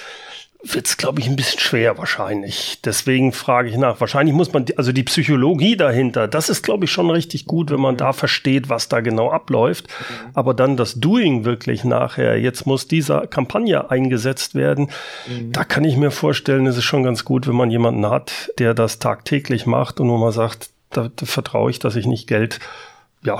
[0.62, 2.80] wird es, glaube ich, ein bisschen schwer wahrscheinlich.
[2.84, 4.00] Deswegen frage ich nach.
[4.00, 7.80] Wahrscheinlich muss man, also die Psychologie dahinter, das ist, glaube ich, schon richtig gut, wenn
[7.80, 9.88] man da versteht, was da genau abläuft.
[9.88, 10.30] Mhm.
[10.34, 14.90] Aber dann das Doing wirklich nachher, jetzt muss diese Kampagne eingesetzt werden,
[15.26, 15.52] mhm.
[15.52, 18.74] da kann ich mir vorstellen, ist es schon ganz gut, wenn man jemanden hat, der
[18.74, 22.60] das tagtäglich macht und wo man sagt, da, da vertraue ich, dass ich nicht Geld,
[23.22, 23.38] ja,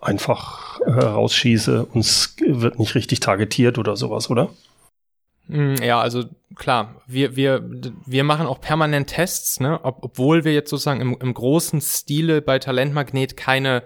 [0.00, 4.50] einfach äh, rausschieße und es wird nicht richtig targetiert oder sowas, oder?
[5.48, 7.68] Mm, ja, also klar, wir, wir,
[8.06, 9.80] wir machen auch permanent Tests, ne?
[9.82, 13.82] Ob, obwohl wir jetzt sozusagen im, im großen Stile bei Talentmagnet keine,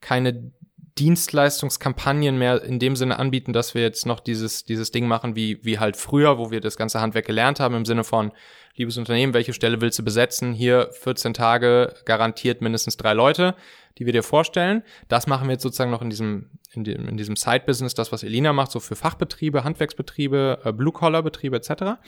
[0.00, 0.52] keine
[0.98, 5.64] Dienstleistungskampagnen mehr in dem Sinne anbieten, dass wir jetzt noch dieses, dieses Ding machen wie,
[5.64, 8.32] wie halt früher, wo wir das ganze Handwerk gelernt haben, im Sinne von,
[8.74, 10.52] liebes Unternehmen, welche Stelle willst du besetzen?
[10.52, 13.54] Hier 14 Tage garantiert mindestens drei Leute,
[13.98, 14.82] die wir dir vorstellen.
[15.08, 18.22] Das machen wir jetzt sozusagen noch in diesem in, dem, in diesem Side-Business, das, was
[18.22, 22.00] Elina macht, so für Fachbetriebe, Handwerksbetriebe, äh, Blue-Collar-Betriebe etc.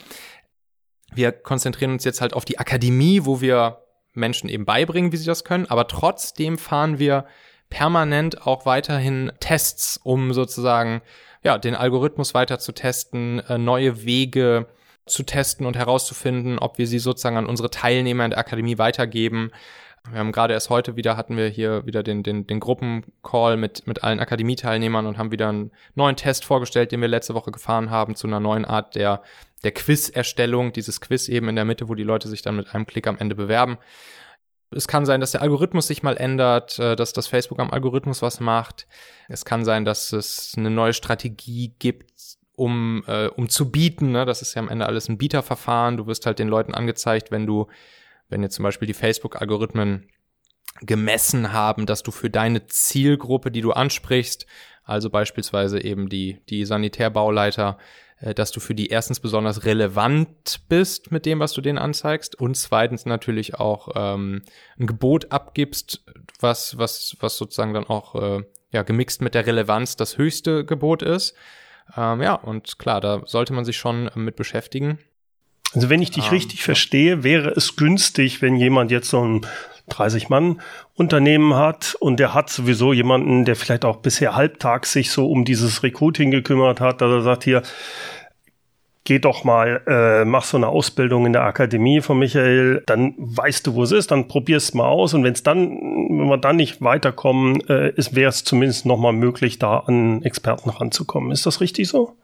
[1.13, 3.83] Wir konzentrieren uns jetzt halt auf die Akademie, wo wir
[4.15, 7.27] Menschen eben beibringen, wie sie das können, aber trotzdem fahren wir
[7.69, 11.03] permanent auch weiterhin Tests, um sozusagen
[11.43, 14.67] ja, den Algorithmus weiter zu testen, äh, neue Wege
[15.07, 19.51] zu testen und herauszufinden, ob wir sie sozusagen an unsere Teilnehmer in der Akademie weitergeben.
[20.11, 23.87] Wir haben gerade erst heute wieder, hatten wir hier wieder den, den, den Gruppencall mit,
[23.87, 27.91] mit allen Akademieteilnehmern und haben wieder einen neuen Test vorgestellt, den wir letzte Woche gefahren
[27.91, 29.23] haben, zu einer neuen Art der,
[29.63, 32.85] der Quiz-Erstellung, dieses Quiz eben in der Mitte, wo die Leute sich dann mit einem
[32.85, 33.79] Klick am Ende bewerben.
[34.71, 38.21] Es kann sein, dass der Algorithmus sich mal ändert, äh, dass das Facebook am Algorithmus
[38.21, 38.87] was macht.
[39.29, 42.11] Es kann sein, dass es eine neue Strategie gibt,
[42.57, 44.13] um, äh, um zu bieten.
[44.13, 44.27] Ne?
[44.27, 45.97] Das ist ja am Ende alles ein Bieterverfahren.
[45.97, 47.69] Du wirst halt den Leuten angezeigt, wenn du
[48.35, 50.09] wenn jetzt zum Beispiel die Facebook-Algorithmen
[50.81, 54.45] gemessen haben, dass du für deine Zielgruppe, die du ansprichst,
[54.83, 57.79] also beispielsweise eben die, die Sanitärbauleiter,
[58.19, 62.35] äh, dass du für die erstens besonders relevant bist mit dem, was du denen anzeigst
[62.35, 64.43] und zweitens natürlich auch ähm,
[64.81, 66.05] ein Gebot abgibst,
[66.41, 68.43] was, was, was sozusagen dann auch äh,
[68.73, 71.35] ja, gemixt mit der Relevanz das höchste Gebot ist.
[71.97, 74.99] Ähm, ja, und klar, da sollte man sich schon mit beschäftigen.
[75.75, 76.65] Also wenn ich dich ähm, richtig ja.
[76.65, 79.47] verstehe, wäre es günstig, wenn jemand jetzt so ein
[79.89, 80.61] 30 Mann
[80.95, 85.45] Unternehmen hat und der hat sowieso jemanden, der vielleicht auch bisher halbtags sich so um
[85.45, 87.63] dieses Recruiting gekümmert hat, dass er sagt hier,
[89.05, 93.67] geh doch mal, äh, mach so eine Ausbildung in der Akademie von Michael, dann weißt
[93.67, 96.57] du, wo es ist, dann probier's mal aus und wenn es dann, wenn wir dann
[96.57, 101.33] nicht weiterkommen, äh, wäre es zumindest noch mal möglich, da an Experten ranzukommen.
[101.33, 102.17] Ist das richtig so?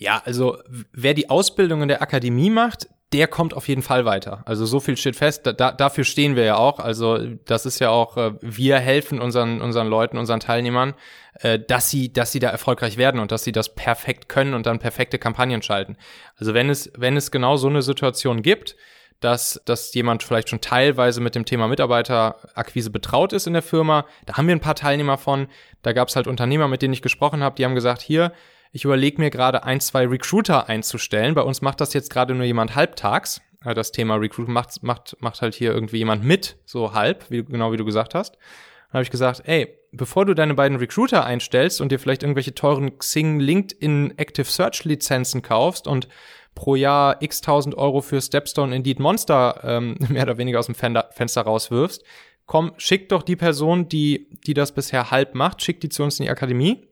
[0.00, 0.56] Ja, also
[0.92, 4.42] wer die Ausbildung in der Akademie macht, der kommt auf jeden Fall weiter.
[4.46, 6.78] Also so viel steht fest, da, dafür stehen wir ja auch.
[6.78, 10.94] Also das ist ja auch, äh, wir helfen unseren, unseren Leuten, unseren Teilnehmern,
[11.34, 14.64] äh, dass sie, dass sie da erfolgreich werden und dass sie das perfekt können und
[14.64, 15.98] dann perfekte Kampagnen schalten.
[16.36, 18.76] Also wenn es, wenn es genau so eine Situation gibt,
[19.20, 24.06] dass, dass jemand vielleicht schon teilweise mit dem Thema Mitarbeiterakquise betraut ist in der Firma,
[24.24, 25.48] da haben wir ein paar Teilnehmer von,
[25.82, 28.32] da gab es halt Unternehmer, mit denen ich gesprochen habe, die haben gesagt, hier,
[28.72, 31.34] ich überlege mir gerade ein, zwei Recruiter einzustellen.
[31.34, 33.40] Bei uns macht das jetzt gerade nur jemand halbtags.
[33.64, 37.44] Äh, das Thema Recruiting macht, macht, macht halt hier irgendwie jemand mit, so halb, wie,
[37.44, 38.34] genau wie du gesagt hast.
[38.34, 42.54] Dann habe ich gesagt, ey, bevor du deine beiden Recruiter einstellst und dir vielleicht irgendwelche
[42.54, 46.08] teuren Xing, LinkedIn, Active Search Lizenzen kaufst und
[46.54, 50.74] pro Jahr x tausend Euro für Stepstone Indeed Monster ähm, mehr oder weniger aus dem
[50.74, 52.04] Fenster rauswirfst,
[52.46, 56.18] komm, schick doch die Person, die, die das bisher halb macht, schick die zu uns
[56.18, 56.89] in die Akademie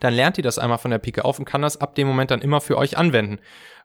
[0.00, 2.30] dann lernt ihr das einmal von der Pike auf und kann das ab dem Moment
[2.30, 3.38] dann immer für euch anwenden.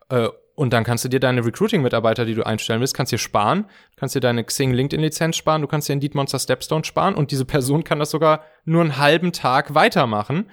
[0.09, 3.65] Äh, und dann kannst du dir deine Recruiting-Mitarbeiter, die du einstellen willst, kannst dir sparen,
[3.95, 7.45] kannst dir deine Xing LinkedIn-Lizenz sparen, du kannst dir Indeed Monster Stepstone sparen und diese
[7.45, 10.51] Person kann das sogar nur einen halben Tag weitermachen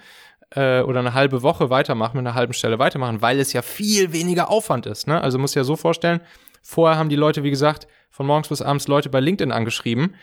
[0.55, 4.13] äh, oder eine halbe Woche weitermachen, mit einer halben Stelle weitermachen, weil es ja viel
[4.13, 5.07] weniger Aufwand ist.
[5.07, 5.21] Ne?
[5.21, 6.21] Also musst du ja so vorstellen,
[6.63, 10.15] vorher haben die Leute, wie gesagt, von morgens bis abends Leute bei LinkedIn angeschrieben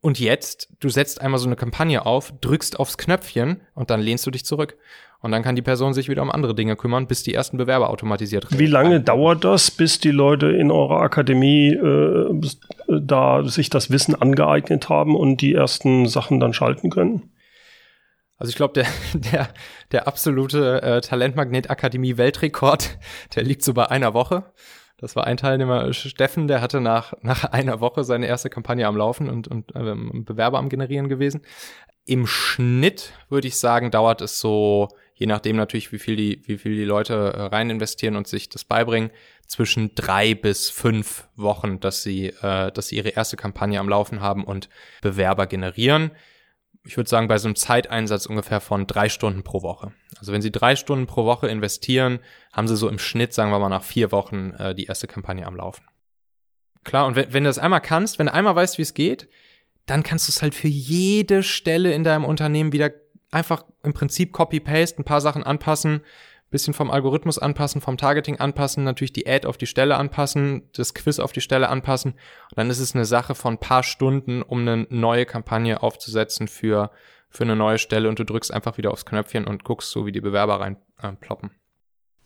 [0.00, 4.26] und jetzt, du setzt einmal so eine Kampagne auf, drückst aufs Knöpfchen und dann lehnst
[4.26, 4.76] du dich zurück.
[5.22, 7.90] Und dann kann die Person sich wieder um andere Dinge kümmern, bis die ersten Bewerber
[7.90, 9.04] automatisiert Wie lange rein.
[9.04, 12.40] dauert das, bis die Leute in eurer Akademie äh,
[12.88, 17.30] da sich das Wissen angeeignet haben und die ersten Sachen dann schalten können?
[18.38, 18.86] Also ich glaube, der,
[19.32, 19.48] der,
[19.92, 22.98] der absolute äh, Talentmagnet-Akademie-Weltrekord,
[23.34, 24.44] der liegt so bei einer Woche.
[25.00, 28.96] Das war ein Teilnehmer, Steffen, der hatte nach, nach einer Woche seine erste Kampagne am
[28.96, 31.40] Laufen und, und äh, Bewerber am Generieren gewesen.
[32.04, 36.58] Im Schnitt würde ich sagen, dauert es so, je nachdem natürlich, wie viel die, wie
[36.58, 39.10] viel die Leute äh, rein investieren und sich das beibringen,
[39.46, 44.20] zwischen drei bis fünf Wochen, dass sie, äh, dass sie ihre erste Kampagne am Laufen
[44.20, 44.68] haben und
[45.00, 46.10] Bewerber generieren
[46.90, 49.92] ich würde sagen, bei so einem Zeiteinsatz ungefähr von drei Stunden pro Woche.
[50.18, 52.18] Also wenn Sie drei Stunden pro Woche investieren,
[52.52, 55.46] haben Sie so im Schnitt, sagen wir mal, nach vier Wochen äh, die erste Kampagne
[55.46, 55.84] am Laufen.
[56.82, 59.28] Klar, und wenn, wenn du das einmal kannst, wenn du einmal weißt, wie es geht,
[59.86, 62.90] dann kannst du es halt für jede Stelle in deinem Unternehmen wieder
[63.30, 66.00] einfach im Prinzip Copy-Paste, ein paar Sachen anpassen,
[66.50, 70.94] bisschen vom Algorithmus anpassen, vom Targeting anpassen, natürlich die Ad auf die Stelle anpassen, das
[70.94, 72.12] Quiz auf die Stelle anpassen.
[72.12, 76.48] Und dann ist es eine Sache von ein paar Stunden, um eine neue Kampagne aufzusetzen
[76.48, 76.90] für,
[77.28, 80.12] für eine neue Stelle und du drückst einfach wieder aufs Knöpfchen und guckst so, wie
[80.12, 81.50] die Bewerber reinploppen.
[81.50, 81.54] Äh,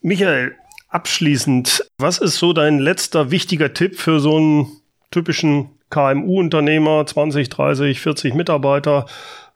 [0.01, 0.57] Michael,
[0.89, 4.67] abschließend, was ist so dein letzter wichtiger Tipp für so einen
[5.11, 9.07] typischen KMU-Unternehmer, 20, 30, 40 Mitarbeiter,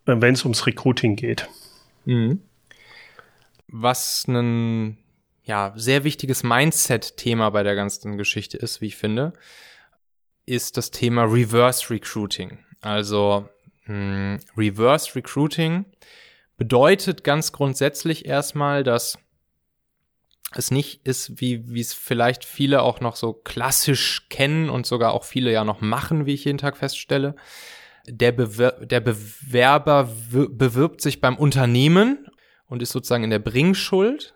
[0.04, 1.48] wenn es ums Recruiting geht?
[2.04, 2.42] Mhm
[3.68, 4.98] was ein
[5.44, 9.32] ja, sehr wichtiges Mindset-Thema bei der ganzen Geschichte ist, wie ich finde,
[10.46, 12.58] ist das Thema Reverse Recruiting.
[12.80, 13.48] Also
[13.86, 15.86] mh, hm, Reverse Recruiting
[16.56, 19.18] bedeutet ganz grundsätzlich erstmal, dass
[20.54, 25.12] es nicht ist, wie wie es vielleicht viele auch noch so klassisch kennen und sogar
[25.12, 27.36] auch viele ja noch machen, wie ich jeden Tag feststelle.
[28.06, 32.26] Der, Bewer der Bewerber bewirbt sich beim Unternehmen
[32.68, 34.34] und ist sozusagen in der Bringschuld,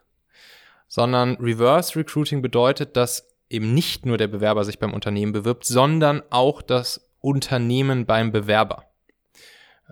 [0.88, 6.22] sondern Reverse Recruiting bedeutet, dass eben nicht nur der Bewerber sich beim Unternehmen bewirbt, sondern
[6.30, 8.86] auch das Unternehmen beim Bewerber.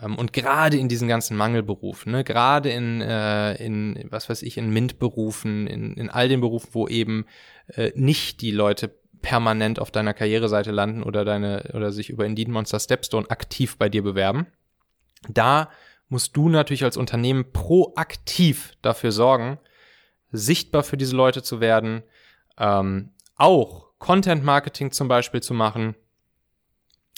[0.00, 4.56] Ähm, und gerade in diesen ganzen Mangelberufen, ne, gerade in, äh, in, was weiß ich,
[4.56, 7.26] in MINT-Berufen, in, in all den Berufen, wo eben
[7.68, 8.90] äh, nicht die Leute
[9.22, 13.90] permanent auf deiner Karriereseite landen oder deine oder sich über Indeed Monster Stepstone aktiv bei
[13.90, 14.46] dir bewerben,
[15.28, 15.68] da
[16.10, 19.58] musst du natürlich als Unternehmen proaktiv dafür sorgen,
[20.30, 22.02] sichtbar für diese Leute zu werden,
[22.58, 25.94] ähm, auch Content Marketing zum Beispiel zu machen,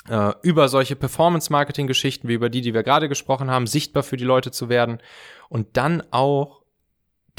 [0.08, 4.24] äh, über solche Performance-Marketing-Geschichten wie über die, die wir gerade gesprochen haben, sichtbar für die
[4.24, 4.98] Leute zu werden
[5.48, 6.62] und dann auch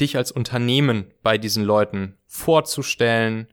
[0.00, 3.48] dich als Unternehmen bei diesen Leuten vorzustellen,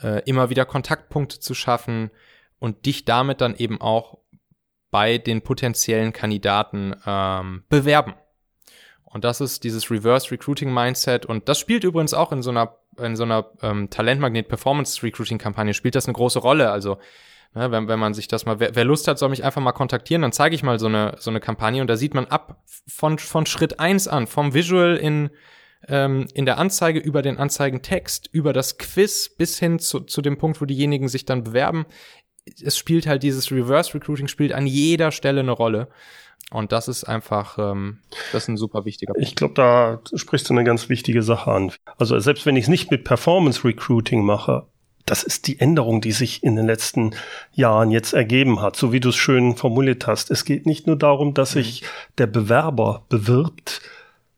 [0.00, 2.10] äh, immer wieder Kontaktpunkte zu schaffen
[2.58, 4.18] und dich damit dann eben auch
[4.92, 8.14] bei den potenziellen Kandidaten ähm, bewerben.
[9.04, 11.26] Und das ist dieses Reverse Recruiting Mindset.
[11.26, 15.38] Und das spielt übrigens auch in so einer, in so einer ähm, Talentmagnet Performance Recruiting
[15.38, 16.70] Kampagne spielt das eine große Rolle.
[16.70, 16.98] Also,
[17.54, 19.72] ne, wenn, wenn man sich das mal, wer, wer Lust hat, soll mich einfach mal
[19.72, 22.62] kontaktieren, dann zeige ich mal so eine, so eine Kampagne und da sieht man ab
[22.86, 25.30] von, von Schritt eins an, vom Visual in,
[25.88, 30.36] ähm, in der Anzeige über den Anzeigentext, über das Quiz bis hin zu, zu dem
[30.36, 31.86] Punkt, wo diejenigen sich dann bewerben.
[32.62, 35.88] Es spielt halt dieses Reverse Recruiting spielt an jeder Stelle eine Rolle.
[36.50, 37.98] Und das ist einfach, ähm,
[38.32, 39.26] das ist ein super wichtiger Punkt.
[39.26, 41.72] Ich glaube, da sprichst du eine ganz wichtige Sache an.
[41.98, 44.66] Also selbst wenn ich es nicht mit Performance Recruiting mache,
[45.06, 47.14] das ist die Änderung, die sich in den letzten
[47.52, 50.30] Jahren jetzt ergeben hat, so wie du es schön formuliert hast.
[50.30, 51.86] Es geht nicht nur darum, dass sich mhm.
[52.18, 53.80] der Bewerber bewirbt,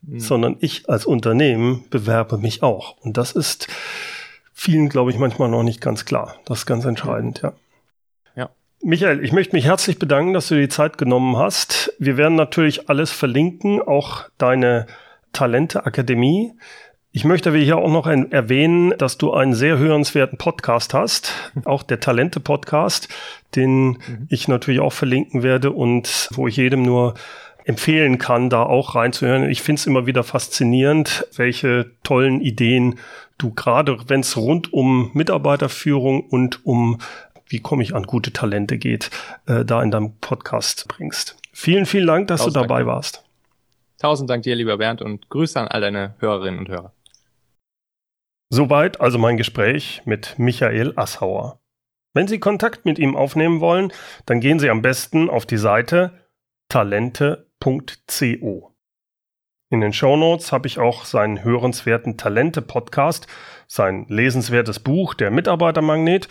[0.01, 0.19] mhm.
[0.19, 2.97] sondern ich als Unternehmen bewerbe mich auch.
[3.01, 3.67] Und das ist
[4.53, 6.35] vielen, glaube ich, manchmal noch nicht ganz klar.
[6.45, 7.53] Das ist ganz entscheidend, ja.
[8.87, 11.91] Michael, ich möchte mich herzlich bedanken, dass du die Zeit genommen hast.
[11.97, 14.85] Wir werden natürlich alles verlinken, auch deine
[15.33, 16.53] Talente Akademie.
[17.11, 21.99] Ich möchte hier auch noch erwähnen, dass du einen sehr hörenswerten Podcast hast, auch der
[21.99, 23.09] Talente Podcast,
[23.55, 24.27] den mhm.
[24.29, 27.15] ich natürlich auch verlinken werde und wo ich jedem nur
[27.63, 29.49] empfehlen kann, da auch reinzuhören.
[29.49, 32.99] Ich finde es immer wieder faszinierend, welche tollen Ideen
[33.39, 36.99] du gerade, wenn es rund um Mitarbeiterführung und um
[37.47, 39.11] wie komme ich an gute Talente geht,
[39.45, 41.37] äh, da in deinem Podcast bringst.
[41.53, 42.87] Vielen, vielen Dank, dass Tausend du dabei Dank.
[42.87, 43.23] warst.
[43.97, 46.91] Tausend Dank dir, lieber Bernd, und Grüße an all deine Hörerinnen und Hörer.
[48.49, 51.59] Soweit also mein Gespräch mit Michael Assauer.
[52.13, 53.91] Wenn Sie Kontakt mit ihm aufnehmen wollen,
[54.25, 56.11] dann gehen Sie am besten auf die Seite
[56.69, 58.71] talente.co.
[59.71, 63.27] In den Shownotes habe ich auch seinen hörenswerten Talente-Podcast,
[63.67, 66.29] sein lesenswertes Buch Der Mitarbeitermagnet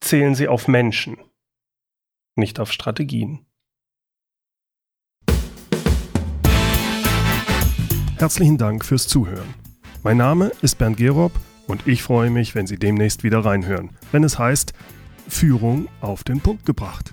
[0.00, 1.18] zählen sie auf Menschen,
[2.34, 3.44] nicht auf Strategien.
[8.16, 9.52] Herzlichen Dank fürs Zuhören.
[10.02, 11.32] Mein Name ist Bernd Gerob
[11.66, 14.72] und ich freue mich, wenn Sie demnächst wieder reinhören, wenn es heißt
[15.28, 17.12] Führung auf den Punkt gebracht.